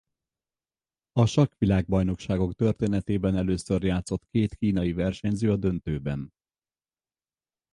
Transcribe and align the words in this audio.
A 1.11 1.25
sakkvilágbajnokságok 1.25 2.53
történetében 2.53 3.35
először 3.37 3.83
játszott 3.83 4.27
két 4.27 4.55
kínai 4.55 4.93
versenyző 4.93 5.51
a 5.51 5.55
döntőben. 5.55 6.33